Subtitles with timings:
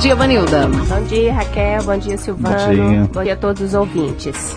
[0.00, 0.66] dia, Vanilda.
[0.66, 1.82] Bom dia, Raquel.
[1.82, 2.56] Bom dia, Silvano.
[2.56, 4.56] Bom dia, Bom dia a todos os ouvintes.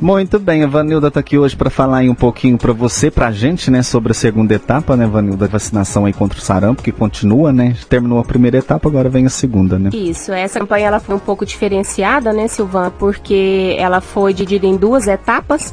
[0.00, 3.28] Muito bem, a Vanilda está aqui hoje para falar aí um pouquinho para você, para
[3.28, 6.82] a gente, né, sobre a segunda etapa, né, Vanilda, da vacinação aí contra o sarampo,
[6.82, 9.90] que continua, né, terminou a primeira etapa, agora vem a segunda, né?
[9.92, 14.76] Isso, essa campanha ela foi um pouco diferenciada, né, Silvana, porque ela foi dividida em
[14.76, 15.72] duas etapas.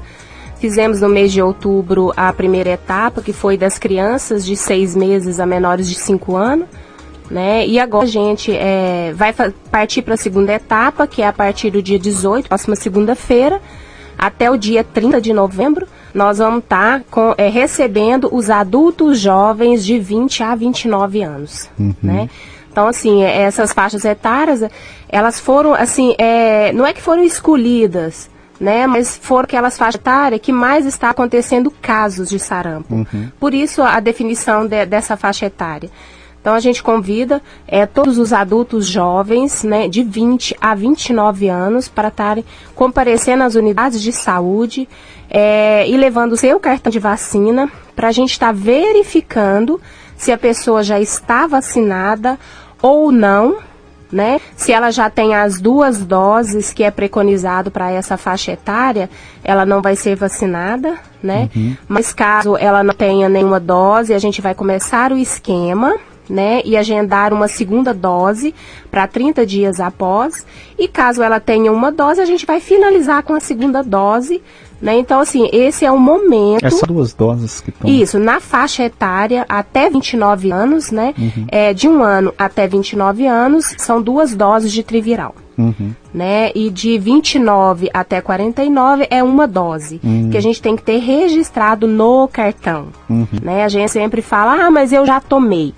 [0.60, 5.40] Fizemos no mês de outubro a primeira etapa, que foi das crianças de seis meses
[5.40, 6.68] a menores de cinco anos.
[7.30, 7.68] Né?
[7.68, 9.34] E agora a gente é, vai
[9.72, 13.62] partir para a segunda etapa, que é a partir do dia 18, próxima segunda-feira,
[14.18, 19.86] até o dia 30 de novembro, nós vamos estar tá é, recebendo os adultos jovens
[19.86, 21.94] de 20 a 29 anos, uhum.
[22.02, 22.30] né?
[22.72, 24.64] Então, assim, é, essas faixas etárias,
[25.08, 28.86] elas foram, assim, é, não é que foram escolhidas, né?
[28.88, 32.94] Mas foram aquelas faixas etárias que mais está acontecendo casos de sarampo.
[32.94, 33.32] Uhum.
[33.40, 35.90] Por isso, a definição de, dessa faixa etária.
[36.50, 41.88] Então a gente convida é, todos os adultos jovens, né, de 20 a 29 anos,
[41.88, 42.44] para estarem
[42.74, 44.90] comparecendo às unidades de saúde
[45.30, 49.80] é, e levando o seu cartão de vacina para a gente estar tá verificando
[50.18, 52.40] se a pessoa já está vacinada
[52.82, 53.58] ou não,
[54.12, 54.42] né?
[54.56, 59.08] Se ela já tem as duas doses que é preconizado para essa faixa etária,
[59.44, 61.48] ela não vai ser vacinada, né?
[61.56, 61.78] Uhum.
[61.88, 65.96] Mas caso ela não tenha nenhuma dose, a gente vai começar o esquema
[66.30, 68.54] né, e agendar uma segunda dose
[68.92, 70.46] para 30 dias após.
[70.78, 74.42] E caso ela tenha uma dose, a gente vai finalizar com a segunda dose.
[74.82, 74.98] Né?
[74.98, 76.66] Então, assim, esse é o momento.
[76.66, 77.90] Essas duas doses que estão.
[77.90, 81.14] Isso, na faixa etária até 29 anos, né?
[81.18, 81.48] Uhum.
[81.50, 85.36] É, de um ano até 29 anos, são duas doses de triviral.
[85.58, 85.94] Uhum.
[86.14, 86.52] Né?
[86.56, 90.30] E de 29 até 49 é uma dose, uhum.
[90.30, 92.88] que a gente tem que ter registrado no cartão.
[93.10, 93.28] Uhum.
[93.44, 93.66] Né?
[93.66, 95.74] A gente sempre fala, ah, mas eu já tomei.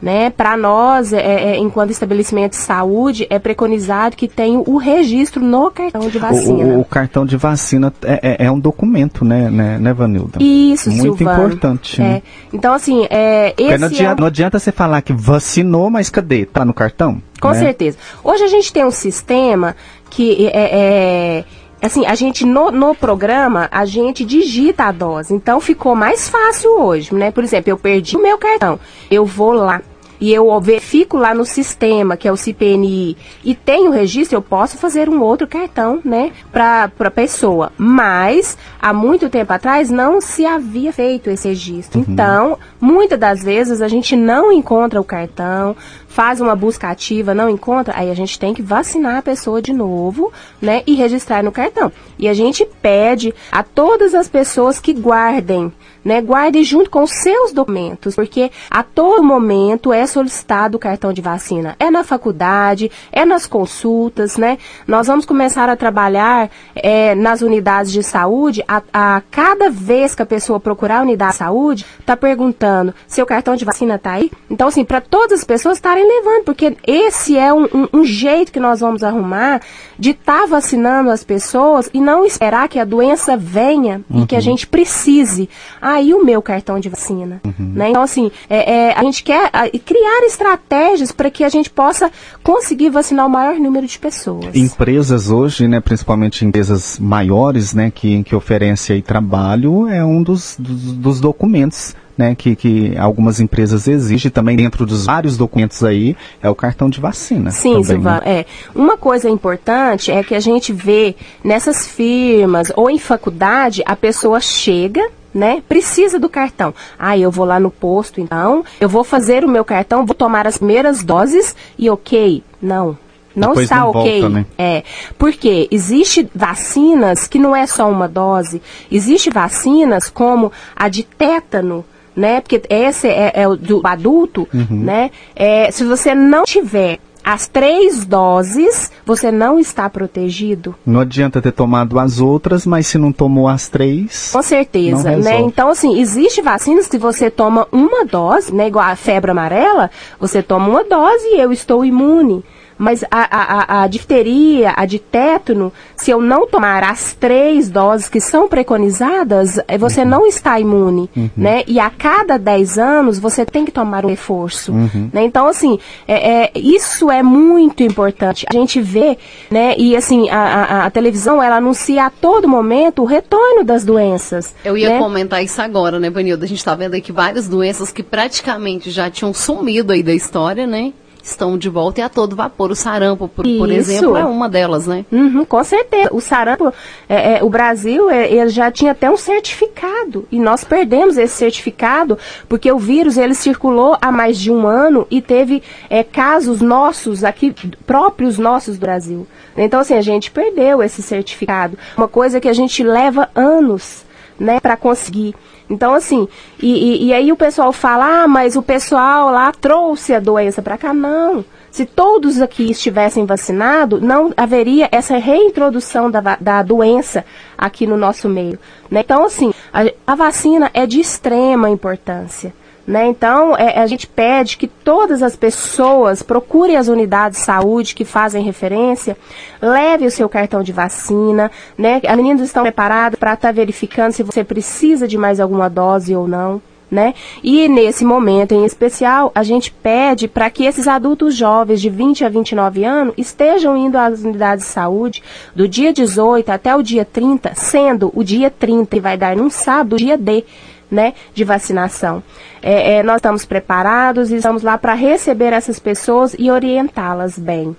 [0.00, 0.28] Né?
[0.28, 5.70] Para nós, é, é, enquanto estabelecimento de saúde, é preconizado que tenha o registro no
[5.70, 6.52] cartão de vacina.
[6.52, 10.38] O, o, o cartão de vacina é, é, é, um documento, né, né, né Vanilda?
[10.38, 11.46] Isso, Muito Silvano.
[11.46, 12.00] importante.
[12.00, 12.22] Né?
[12.52, 16.44] Então, assim, é, esse não adianta, não adianta você falar que vacinou, mas cadê?
[16.44, 17.22] Tá no cartão?
[17.40, 17.58] Com né?
[17.58, 17.96] certeza.
[18.22, 19.74] Hoje a gente tem um sistema
[20.10, 21.44] que é,
[21.80, 25.32] assim, a gente no, no programa, a gente digita a dose.
[25.32, 27.30] Então ficou mais fácil hoje, né?
[27.30, 28.78] Por exemplo, eu perdi o meu cartão.
[29.10, 29.80] Eu vou lá
[30.20, 34.76] e eu verifico lá no sistema, que é o CPNI, e tenho registro, eu posso
[34.76, 37.72] fazer um outro cartão, né, para a pessoa.
[37.76, 42.00] Mas, há muito tempo atrás, não se havia feito esse registro.
[42.00, 42.06] Uhum.
[42.08, 45.76] Então, muitas das vezes, a gente não encontra o cartão,
[46.16, 49.74] faz uma busca ativa, não encontra, aí a gente tem que vacinar a pessoa de
[49.74, 50.32] novo,
[50.62, 51.92] né, e registrar no cartão.
[52.18, 55.70] E a gente pede a todas as pessoas que guardem
[56.06, 56.20] né?
[56.20, 61.20] Guarde junto com os seus documentos, porque a todo momento é solicitado o cartão de
[61.20, 61.74] vacina.
[61.80, 64.56] É na faculdade, é nas consultas, né?
[64.86, 70.22] Nós vamos começar a trabalhar é, nas unidades de saúde, a, a, cada vez que
[70.22, 74.30] a pessoa procurar a unidade de saúde, tá perguntando, seu cartão de vacina tá aí?
[74.48, 78.52] Então, assim, para todas as pessoas estarem levando, porque esse é um, um, um, jeito
[78.52, 79.60] que nós vamos arrumar
[79.98, 84.22] de estar tá vacinando as pessoas e não esperar que a doença venha uhum.
[84.22, 84.44] e que a uhum.
[84.44, 85.48] gente precise.
[85.80, 87.40] Ah, aí o meu cartão de vacina.
[87.44, 87.72] Uhum.
[87.74, 87.90] Né?
[87.90, 89.50] Então, assim, é, é, a gente quer
[89.84, 92.10] criar estratégias para que a gente possa
[92.42, 94.54] conseguir vacinar o maior número de pessoas.
[94.54, 100.92] Empresas hoje, né, principalmente empresas maiores, né, que, que oferecem trabalho, é um dos, dos,
[100.92, 106.48] dos documentos né, que, que algumas empresas exigem também dentro dos vários documentos aí, é
[106.48, 107.50] o cartão de vacina.
[107.50, 108.40] Sim, Silvana, né?
[108.40, 108.46] é.
[108.74, 114.40] Uma coisa importante é que a gente vê nessas firmas ou em faculdade, a pessoa
[114.40, 115.62] chega, né?
[115.68, 116.74] Precisa do cartão.
[116.98, 120.46] Ah, eu vou lá no posto, então, eu vou fazer o meu cartão, vou tomar
[120.46, 122.42] as primeiras doses e ok.
[122.60, 122.96] Não,
[123.34, 124.20] não Depois está não ok.
[124.22, 124.46] Volta, né?
[124.56, 124.82] É,
[125.18, 128.62] porque existe vacinas que não é só uma dose.
[128.90, 131.84] Existe vacinas como a de tétano,
[132.16, 132.40] né?
[132.40, 134.66] Porque esse é, é o do adulto, uhum.
[134.70, 135.10] né?
[135.34, 140.76] É, se você não tiver as três doses, você não está protegido.
[140.86, 144.30] Não adianta ter tomado as outras, mas se não tomou as três.
[144.32, 145.40] Com certeza, né?
[145.40, 148.68] Então, assim, existe vacinas que você toma uma dose, né?
[148.68, 149.90] Igual a febre amarela,
[150.20, 152.44] você toma uma dose e eu estou imune.
[152.78, 158.08] Mas a, a, a, difteria, a de tétano, se eu não tomar as três doses
[158.08, 160.08] que são preconizadas, eh, você uhum.
[160.08, 161.30] não está imune, uhum.
[161.36, 161.62] né?
[161.66, 165.10] E a cada 10 anos você tem que tomar um reforço, uhum.
[165.12, 165.24] né?
[165.24, 168.44] Então, assim, é, é, isso é muito importante.
[168.48, 169.16] A gente vê,
[169.50, 169.74] né?
[169.78, 174.54] E, assim, a, a, a, televisão, ela anuncia a todo momento o retorno das doenças.
[174.64, 174.98] Eu ia né?
[174.98, 176.44] comentar isso agora, né, Vanilda?
[176.44, 180.66] A gente está vendo aqui várias doenças que praticamente já tinham sumido aí da história,
[180.66, 180.92] né?
[181.26, 182.70] Estão de volta e a todo vapor.
[182.70, 185.04] O sarampo, por, por exemplo, é uma delas, né?
[185.10, 186.08] Uhum, com certeza.
[186.12, 186.72] O sarampo,
[187.08, 191.34] é, é, o Brasil, é, ele já tinha até um certificado e nós perdemos esse
[191.34, 192.16] certificado
[192.48, 197.24] porque o vírus ele circulou há mais de um ano e teve é, casos nossos
[197.24, 197.54] aqui
[197.86, 199.26] próprios nossos do Brasil.
[199.56, 201.76] Então assim a gente perdeu esse certificado.
[201.96, 204.05] Uma coisa que a gente leva anos,
[204.38, 205.34] né, para conseguir.
[205.68, 206.28] Então, assim,
[206.60, 210.62] e, e, e, aí o pessoal fala, ah, mas o pessoal lá trouxe a doença
[210.62, 210.94] para cá.
[210.94, 211.44] Não.
[211.70, 217.24] Se todos aqui estivessem vacinados, não haveria essa reintrodução da, da doença
[217.58, 218.58] aqui no nosso meio.
[218.90, 219.00] Né?
[219.00, 222.54] Então, assim, a, a vacina é de extrema importância.
[222.86, 223.08] Né?
[223.08, 228.04] Então, é, a gente pede que todas as pessoas procurem as unidades de saúde que
[228.04, 229.16] fazem referência,
[229.60, 232.00] leve o seu cartão de vacina, né?
[232.06, 236.14] As meninas estão preparadas para estar tá verificando se você precisa de mais alguma dose
[236.14, 236.62] ou não.
[236.88, 237.14] Né?
[237.42, 242.24] E nesse momento em especial, a gente pede para que esses adultos jovens de 20
[242.24, 245.20] a 29 anos estejam indo às unidades de saúde
[245.52, 249.50] do dia 18 até o dia 30, sendo o dia 30 que vai dar num
[249.50, 250.44] sábado, dia D
[250.90, 252.22] né, de vacinação.
[252.62, 257.76] É, é, nós estamos preparados e estamos lá para receber essas pessoas e orientá-las bem.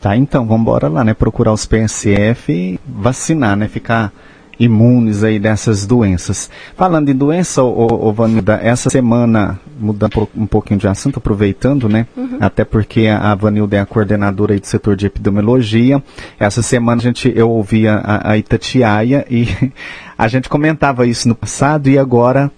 [0.00, 4.12] Tá, então, vamos embora lá, né, procurar os PSF vacinar, né, ficar
[4.58, 6.50] imunes aí dessas doenças.
[6.76, 12.06] Falando em doença, ô, ô, Vanilda, essa semana, mudando um pouquinho de assunto, aproveitando, né?
[12.16, 12.38] Uhum.
[12.40, 16.02] Até porque a Vanilda é a coordenadora aí do setor de epidemiologia.
[16.38, 19.48] Essa semana a gente, eu ouvia a, a Itatiaia e
[20.16, 22.50] a gente comentava isso no passado e agora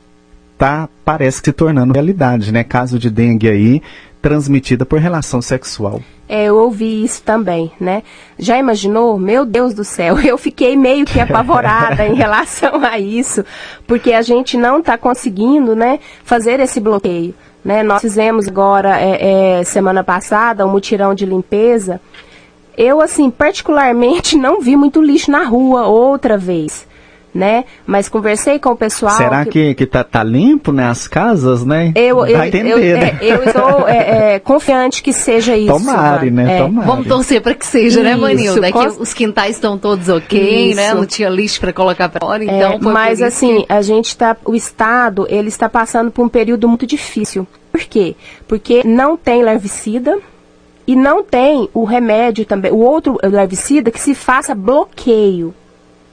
[0.58, 2.64] tá, parece que se tornando realidade, né?
[2.64, 3.82] Caso de dengue aí,
[4.26, 6.02] transmitida por relação sexual.
[6.28, 8.02] É, eu ouvi isso também, né?
[8.36, 9.16] Já imaginou?
[9.16, 13.44] Meu Deus do céu, eu fiquei meio que apavorada em relação a isso,
[13.86, 17.32] porque a gente não está conseguindo, né, fazer esse bloqueio.
[17.64, 17.84] Né?
[17.84, 22.00] Nós fizemos agora, é, é, semana passada, um mutirão de limpeza.
[22.76, 26.84] Eu, assim, particularmente não vi muito lixo na rua outra vez
[27.36, 27.64] né?
[27.86, 29.16] Mas conversei com o pessoal.
[29.16, 30.86] Será que, que, que tá, tá, limpo, né?
[30.86, 31.92] As casas, né?
[31.94, 33.18] Eu, eu, entender, eu, né?
[33.20, 35.72] é, eu estou é, é, confiante que seja isso.
[35.72, 36.58] Tomare, né?
[36.58, 36.62] É.
[36.62, 36.86] Tomare.
[36.86, 38.72] Vamos torcer para que seja, né, isso, né, Manilda?
[38.72, 39.02] Com...
[39.02, 40.76] os quintais estão todos ok, isso.
[40.76, 40.94] né?
[40.94, 43.72] Não tinha lixo para colocar para fora, então é, Mas assim, que...
[43.72, 47.46] a gente está, o Estado, ele está passando por um período muito difícil.
[47.70, 48.16] Por quê?
[48.48, 50.18] Porque não tem larvicida,
[50.86, 55.52] e não tem o remédio também, o outro larvicida que se faça bloqueio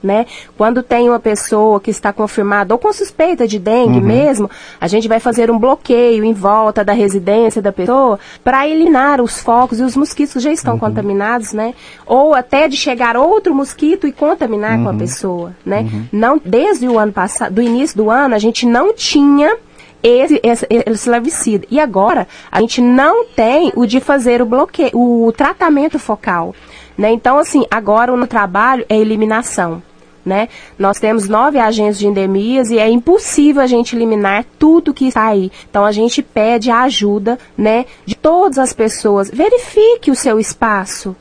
[0.04, 0.26] né?
[0.56, 4.04] Quando tem uma pessoa que está confirmada ou com suspeita de dengue uhum.
[4.04, 9.20] mesmo, a gente vai fazer um bloqueio em volta da residência da pessoa para eliminar
[9.20, 10.80] os focos e os mosquitos que já estão uhum.
[10.80, 11.74] contaminados, né?
[12.06, 14.82] Ou até de chegar outro mosquito e contaminar uhum.
[14.84, 14.98] com a uhum.
[14.98, 15.80] pessoa, né?
[15.80, 16.04] Uhum.
[16.12, 19.56] Não, desde o ano passado, do início do ano, a gente não tinha
[20.02, 21.66] esse, esse, esse larvicida.
[21.70, 26.54] E agora, a gente não tem o de fazer o bloqueio, o tratamento focal.
[26.96, 27.10] Né?
[27.12, 29.82] Então, assim, agora o no trabalho é eliminação
[30.24, 30.48] né?
[30.78, 35.26] Nós temos nove agentes de endemias e é impossível a gente eliminar tudo que está
[35.26, 35.52] aí.
[35.68, 39.30] Então a gente pede a ajuda, né, de todas as pessoas.
[39.30, 41.14] Verifique o seu espaço,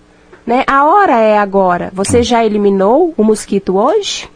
[0.46, 0.64] né?
[0.68, 1.92] A hora é agora.
[1.94, 4.30] Você já eliminou o mosquito hoje?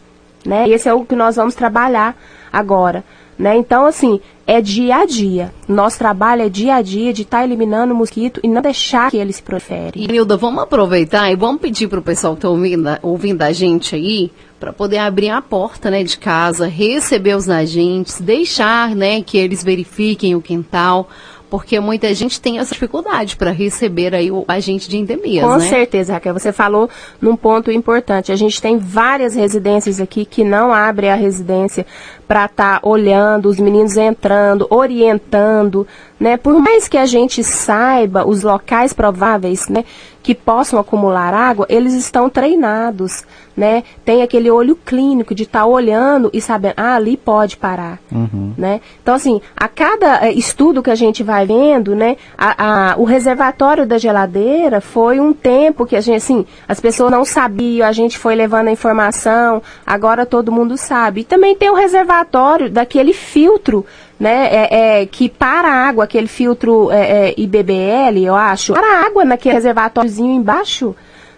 [0.45, 0.69] Né?
[0.69, 2.15] Esse é o que nós vamos trabalhar
[2.51, 3.03] agora.
[3.37, 3.55] Né?
[3.57, 5.53] Então, assim, é dia a dia.
[5.67, 9.11] Nosso trabalho é dia a dia de estar tá eliminando o mosquito e não deixar
[9.11, 10.03] que ele se prolifere.
[10.03, 13.51] E, Nilda, vamos aproveitar e vamos pedir para o pessoal que está ouvindo, ouvindo a
[13.51, 19.21] gente aí, para poder abrir a porta né, de casa, receber os agentes, deixar né,
[19.21, 21.07] que eles verifiquem o quintal,
[21.49, 25.67] porque muita gente tem essa dificuldade para receber aí o agente de endemias, Com né?
[25.67, 26.33] certeza, Raquel.
[26.33, 26.89] Você falou
[27.21, 28.31] num ponto importante.
[28.31, 31.85] A gente tem várias residências aqui que não abrem a residência
[32.27, 35.87] para estar tá olhando os meninos entrando, orientando,
[36.19, 36.35] né?
[36.35, 39.85] Por mais que a gente saiba os locais prováveis, né,
[40.27, 43.23] que possam acumular água, eles estão treinados,
[43.55, 43.85] né?
[44.03, 48.53] Tem aquele olho clínico de estar tá olhando e sabendo, ah, ali pode parar, uhum.
[48.57, 48.81] né?
[49.01, 53.05] Então, assim, a cada eh, estudo que a gente vai vendo, né, a, a, o
[53.05, 57.93] reservatório da geladeira foi um tempo que a gente, assim, as pessoas não sabiam, a
[57.93, 61.21] gente foi levando a informação, agora todo mundo sabe.
[61.21, 63.85] E também tem o reservatório daquele filtro
[64.19, 69.01] né, é, é, que para a água, aquele filtro é, é IBBL, eu acho, para
[69.01, 70.95] a água naquele reservatóriozinho embaixo.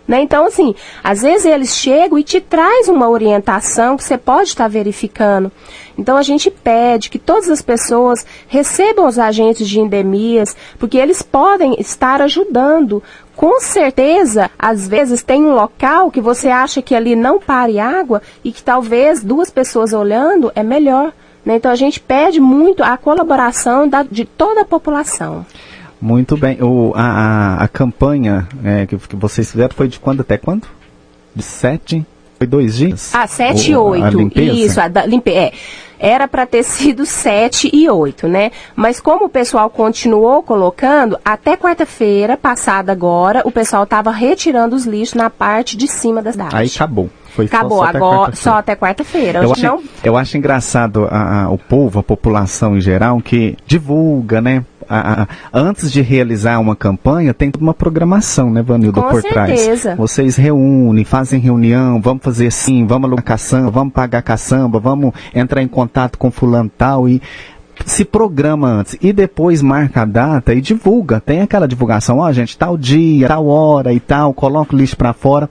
[0.10, 0.24] Né?
[0.24, 4.68] Então, assim, às vezes eles chegam e te traz uma orientação que você pode estar
[4.68, 5.52] verificando.
[5.96, 11.22] Então, a gente pede que todas as pessoas recebam os agentes de endemias, porque eles
[11.22, 13.04] podem estar ajudando.
[13.36, 18.20] Com certeza, às vezes tem um local que você acha que ali não pare água
[18.44, 21.14] e que talvez duas pessoas olhando é melhor.
[21.46, 21.56] Né?
[21.56, 25.46] Então a gente pede muito a colaboração da, de toda a população.
[26.02, 26.62] Muito bem.
[26.62, 30.68] O, a, a, a campanha é, que, que vocês fizeram foi de quando até quando?
[31.36, 32.06] De sete?
[32.40, 33.14] Foi dois dias?
[33.14, 34.40] Ah, sete e oito.
[34.40, 35.52] Isso, a da, limpe, é.
[36.00, 38.52] Era para ter sido sete e oito, né?
[38.78, 44.86] Mas como o pessoal continuou colocando, até quarta-feira, passada agora, o pessoal estava retirando os
[44.86, 46.56] lixos na parte de cima da cidade.
[46.56, 47.10] Aí acabou.
[47.36, 49.44] Foi Acabou, só, só agora só até quarta-feira.
[49.44, 49.84] Eu, acho, não...
[50.04, 54.64] eu acho engraçado a, a, o povo, a população em geral, que divulga, né?
[54.90, 59.82] A, a, antes de realizar uma campanha, tem uma programação, né, Vanildo, Com por certeza.
[59.82, 59.98] trás.
[59.98, 65.62] Vocês reúnem, fazem reunião, vamos fazer assim, vamos alugar caçamba, vamos pagar caçamba, vamos entrar
[65.62, 67.22] em contato com fulano tal e
[67.86, 71.20] se programa antes e depois marca a data e divulga.
[71.20, 75.14] Tem aquela divulgação, ó, gente, tal dia, tal hora e tal, coloca o lixo para
[75.14, 75.50] fora.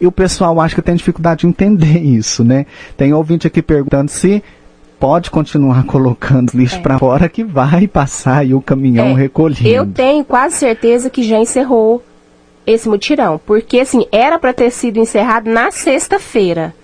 [0.00, 2.66] E o pessoal acha que tem dificuldade de entender isso, né?
[2.96, 4.42] Tem ouvinte aqui perguntando se
[4.98, 6.80] pode continuar colocando lixo é.
[6.80, 9.14] para fora que vai passar e o caminhão é.
[9.14, 9.68] recolhendo.
[9.68, 12.02] Eu tenho quase certeza que já encerrou
[12.66, 16.74] esse mutirão, porque assim, era para ter sido encerrado na sexta-feira,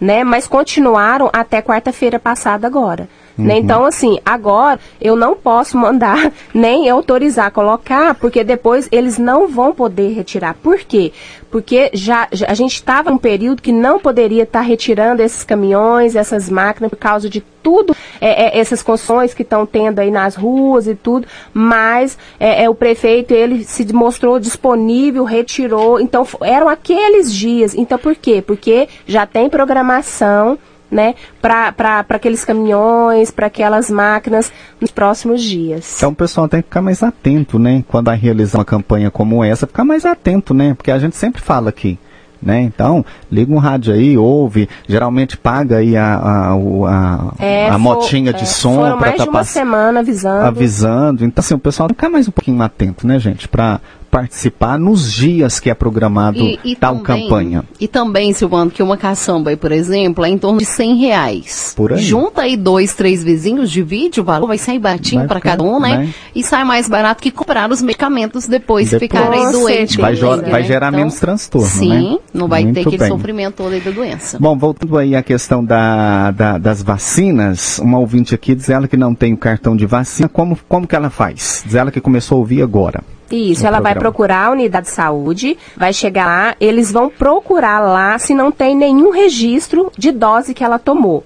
[0.00, 0.22] né?
[0.22, 3.08] Mas continuaram até quarta-feira passada agora.
[3.36, 3.44] Uhum.
[3.46, 3.58] Né?
[3.58, 9.72] Então, assim, agora eu não posso mandar nem autorizar colocar, porque depois eles não vão
[9.72, 10.54] poder retirar.
[10.54, 11.12] Por quê?
[11.50, 15.44] Porque já, já a gente estava num período que não poderia estar tá retirando esses
[15.44, 20.10] caminhões, essas máquinas, por causa de tudo, é, é, essas construções que estão tendo aí
[20.10, 26.26] nas ruas e tudo, mas é, é, o prefeito, ele se mostrou disponível, retirou, então
[26.42, 27.74] eram aqueles dias.
[27.74, 28.42] Então, por quê?
[28.46, 30.58] Porque já tem programação
[30.94, 35.96] né, para aqueles caminhões, para aquelas máquinas nos próximos dias.
[35.96, 39.42] Então o pessoal tem que ficar mais atento, né, quando vai realizar uma campanha como
[39.42, 41.98] essa, ficar mais atento, né, porque a gente sempre fala aqui,
[42.40, 42.60] né?
[42.60, 48.34] Então, liga um rádio aí, ouve, geralmente paga aí a, a, a, é, a motinha
[48.34, 50.44] de é, som para mais tá uma semana avisando.
[50.44, 51.24] Avisando.
[51.24, 53.80] Então, assim, o pessoal ficar mais um pouquinho atento, né, gente, para
[54.14, 57.64] participar nos dias que é programado e, e tal também, campanha.
[57.80, 61.74] E também, Silvano, que uma caçamba aí, por exemplo, é em torno de 100 reais.
[61.76, 61.98] Por aí.
[62.00, 65.98] Junta aí dois, três vizinhos, divide o valor, vai sair batinho para cada um, né?
[65.98, 66.14] né?
[66.32, 69.96] E sai mais barato que comprar os medicamentos depois, depois ficarem doentes.
[69.96, 70.48] Vai, né?
[70.48, 71.98] vai gerar então, menos transtorno, sim, né?
[71.98, 73.08] Sim, não vai Muito ter aquele bem.
[73.08, 74.38] sofrimento todo aí da doença.
[74.38, 78.96] Bom, voltando aí à questão da, da, das vacinas, uma ouvinte aqui diz ela que
[78.96, 81.64] não tem o cartão de vacina, como, como que ela faz?
[81.66, 83.02] Diz ela que começou a ouvir agora.
[83.30, 83.82] Isso, ela programa.
[83.82, 88.52] vai procurar a unidade de saúde, vai chegar lá, eles vão procurar lá se não
[88.52, 91.24] tem nenhum registro de dose que ela tomou.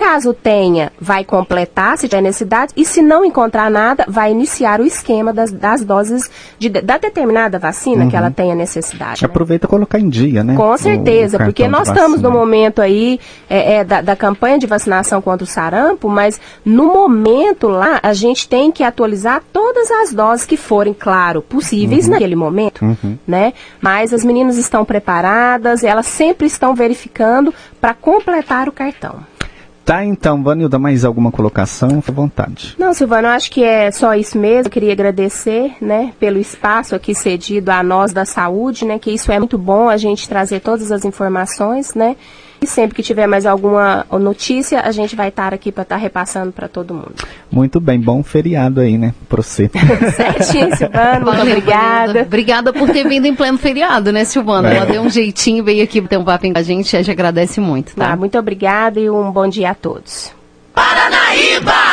[0.00, 4.86] Caso tenha, vai completar se tiver necessidade e se não encontrar nada, vai iniciar o
[4.86, 8.10] esquema das, das doses de, da determinada vacina uhum.
[8.10, 9.22] que ela tenha necessidade.
[9.22, 9.26] Né?
[9.26, 10.56] Aproveita colocar em dia, né?
[10.56, 14.58] Com certeza, o, o porque nós estamos no momento aí é, é, da, da, campanha
[14.58, 19.90] de vacinação contra o sarampo, mas no momento lá a gente tem que atualizar todas
[19.90, 22.12] as doses que forem, claro, possíveis uhum.
[22.12, 23.18] naquele momento, uhum.
[23.28, 23.52] né?
[23.82, 29.28] Mas as meninas estão preparadas, elas sempre estão verificando para completar o cartão.
[29.84, 32.00] Tá, então, Vanilda, mais alguma colocação?
[32.00, 32.74] Fique à vontade.
[32.78, 34.66] Não, Silvano, acho que é só isso mesmo.
[34.66, 39.32] Eu queria agradecer, né, pelo espaço aqui cedido a nós da saúde, né, que isso
[39.32, 42.16] é muito bom a gente trazer todas as informações, né,
[42.60, 46.00] e sempre que tiver mais alguma notícia, a gente vai estar aqui para estar tá
[46.00, 47.14] repassando para todo mundo.
[47.50, 49.70] Muito bem, bom feriado aí, né, para você.
[50.14, 52.22] Certinho, Silvana, muito obrigada.
[52.22, 54.72] Obrigada por ter vindo em pleno feriado, né, Silvana?
[54.72, 54.76] É.
[54.76, 57.60] Ela deu um jeitinho, veio aqui ter um papo com a gente, a gente agradece
[57.60, 58.12] muito, tá?
[58.12, 60.32] Ah, muito obrigada e um bom dia a todos.
[60.74, 61.90] Paranaíba!